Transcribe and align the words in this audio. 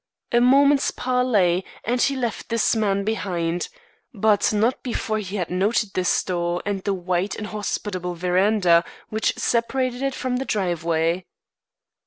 A 0.31 0.41
moment's 0.41 0.89
parley, 0.89 1.63
and 1.83 2.01
he 2.01 2.15
left 2.15 2.49
this 2.49 2.75
man 2.75 3.03
behind; 3.03 3.69
but 4.15 4.51
not 4.51 4.81
before 4.81 5.19
he 5.19 5.35
had 5.35 5.51
noted 5.51 5.91
this 5.93 6.23
door 6.23 6.59
and 6.65 6.83
the 6.83 6.93
wide 6.95 7.35
and 7.35 7.45
hospitable 7.45 8.15
verandah 8.15 8.83
which 9.09 9.35
separated 9.37 10.01
it 10.01 10.15
from 10.15 10.37
the 10.37 10.45
driveway. 10.45 11.27